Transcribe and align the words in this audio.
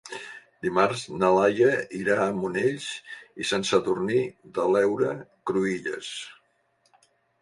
Dimarts 0.65 1.01
na 1.23 1.27
Laia 1.33 1.67
irà 1.97 2.15
a 2.23 2.31
Monells 2.39 2.87
i 3.45 3.49
Sant 3.51 3.69
Sadurní 3.73 4.25
de 4.57 4.65
l'Heura 4.73 5.13
Cruïlles. 5.51 6.11